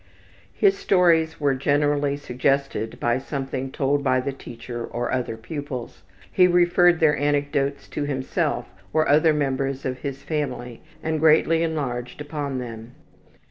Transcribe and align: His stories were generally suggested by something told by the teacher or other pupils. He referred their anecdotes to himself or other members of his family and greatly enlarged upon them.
His 0.55 0.79
stories 0.79 1.39
were 1.39 1.53
generally 1.53 2.17
suggested 2.17 2.99
by 2.99 3.19
something 3.19 3.71
told 3.71 4.03
by 4.03 4.19
the 4.19 4.31
teacher 4.31 4.83
or 4.83 5.11
other 5.11 5.37
pupils. 5.37 6.01
He 6.31 6.47
referred 6.47 6.99
their 6.99 7.15
anecdotes 7.15 7.87
to 7.89 8.05
himself 8.05 8.65
or 8.93 9.07
other 9.07 9.31
members 9.31 9.85
of 9.85 9.99
his 9.99 10.23
family 10.23 10.81
and 11.03 11.19
greatly 11.19 11.61
enlarged 11.61 12.19
upon 12.19 12.57
them. 12.57 12.95